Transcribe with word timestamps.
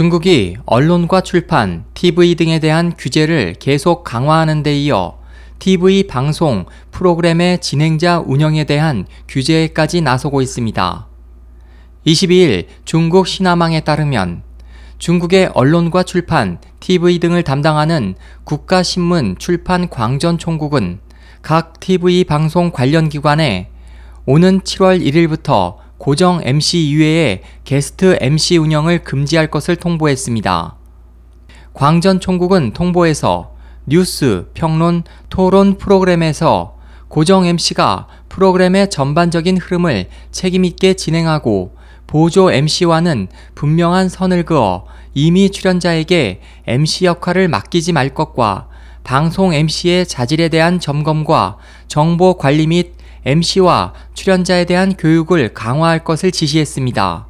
중국이 0.00 0.56
언론과 0.64 1.20
출판, 1.20 1.84
TV 1.92 2.34
등에 2.34 2.58
대한 2.58 2.94
규제를 2.96 3.52
계속 3.58 4.02
강화하는 4.02 4.62
데 4.62 4.74
이어 4.74 5.18
TV 5.58 6.06
방송 6.06 6.64
프로그램의 6.90 7.60
진행자 7.60 8.20
운영에 8.20 8.64
대한 8.64 9.04
규제까지 9.28 10.00
나서고 10.00 10.40
있습니다. 10.40 11.06
22일 12.06 12.64
중국 12.86 13.28
신화망에 13.28 13.80
따르면 13.80 14.42
중국의 14.96 15.50
언론과 15.52 16.04
출판, 16.04 16.62
TV 16.80 17.18
등을 17.18 17.42
담당하는 17.42 18.14
국가신문 18.44 19.36
출판 19.38 19.90
광전총국은 19.90 21.00
각 21.42 21.78
TV 21.78 22.24
방송 22.24 22.70
관련 22.70 23.10
기관에 23.10 23.68
오는 24.24 24.60
7월 24.60 25.04
1일부터 25.04 25.79
고정 26.00 26.40
MC 26.42 26.88
이외에 26.88 27.42
게스트 27.64 28.16
MC 28.22 28.56
운영을 28.56 29.04
금지할 29.04 29.50
것을 29.50 29.76
통보했습니다. 29.76 30.74
광전 31.74 32.20
총국은 32.20 32.72
통보에서 32.72 33.52
뉴스, 33.84 34.46
평론, 34.54 35.02
토론 35.28 35.76
프로그램에서 35.76 36.78
고정 37.08 37.44
MC가 37.44 38.06
프로그램의 38.30 38.88
전반적인 38.88 39.58
흐름을 39.58 40.08
책임있게 40.30 40.94
진행하고 40.94 41.76
보조 42.06 42.50
MC와는 42.50 43.28
분명한 43.54 44.08
선을 44.08 44.44
그어 44.44 44.86
이미 45.12 45.50
출연자에게 45.50 46.40
MC 46.66 47.04
역할을 47.04 47.48
맡기지 47.48 47.92
말 47.92 48.14
것과 48.14 48.68
방송 49.04 49.52
MC의 49.52 50.06
자질에 50.06 50.48
대한 50.48 50.80
점검과 50.80 51.58
정보 51.88 52.38
관리 52.38 52.66
및 52.66 52.94
MC와 53.24 53.92
출연자에 54.14 54.64
대한 54.64 54.94
교육을 54.96 55.52
강화할 55.54 56.04
것을 56.04 56.30
지시했습니다. 56.32 57.26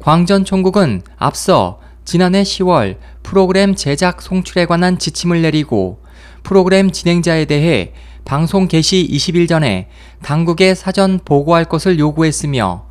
광전 0.00 0.44
총국은 0.44 1.02
앞서 1.16 1.80
지난해 2.04 2.42
10월 2.42 2.96
프로그램 3.22 3.74
제작 3.74 4.20
송출에 4.20 4.66
관한 4.66 4.98
지침을 4.98 5.42
내리고 5.42 6.00
프로그램 6.42 6.90
진행자에 6.90 7.44
대해 7.44 7.92
방송 8.24 8.66
개시 8.66 9.08
20일 9.10 9.48
전에 9.48 9.88
당국에 10.22 10.74
사전 10.74 11.20
보고할 11.24 11.64
것을 11.64 11.98
요구했으며 11.98 12.86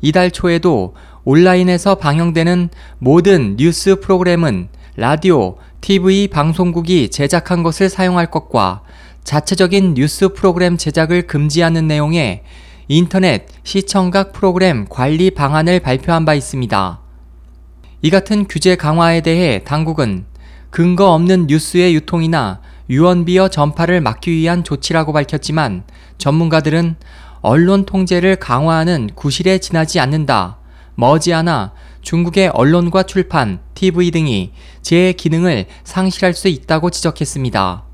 이달 0.00 0.30
초에도 0.30 0.94
온라인에서 1.24 1.96
방영되는 1.96 2.68
모든 2.98 3.56
뉴스 3.56 4.00
프로그램은 4.00 4.68
라디오, 4.96 5.56
TV 5.80 6.28
방송국이 6.28 7.10
제작한 7.10 7.62
것을 7.62 7.88
사용할 7.88 8.30
것과 8.30 8.82
자체적인 9.24 9.94
뉴스 9.94 10.28
프로그램 10.34 10.76
제작을 10.76 11.26
금지하는 11.26 11.88
내용의 11.88 12.42
인터넷 12.88 13.46
시청각 13.64 14.32
프로그램 14.32 14.86
관리 14.88 15.30
방안을 15.30 15.80
발표한 15.80 16.26
바 16.26 16.34
있습니다. 16.34 17.00
이 18.02 18.10
같은 18.10 18.46
규제 18.46 18.76
강화에 18.76 19.22
대해 19.22 19.62
당국은 19.64 20.26
근거 20.68 21.14
없는 21.14 21.46
뉴스의 21.46 21.94
유통이나 21.94 22.60
유언비어 22.90 23.48
전파를 23.48 24.02
막기 24.02 24.30
위한 24.30 24.62
조치라고 24.62 25.14
밝혔지만 25.14 25.84
전문가들은 26.18 26.96
언론 27.40 27.86
통제를 27.86 28.36
강화하는 28.36 29.08
구실에 29.14 29.56
지나지 29.56 30.00
않는다. 30.00 30.58
머지않아 30.96 31.72
중국의 32.02 32.48
언론과 32.48 33.04
출판, 33.04 33.60
TV 33.74 34.10
등이 34.10 34.52
제 34.82 35.12
기능을 35.12 35.64
상실할 35.84 36.34
수 36.34 36.48
있다고 36.48 36.90
지적했습니다. 36.90 37.93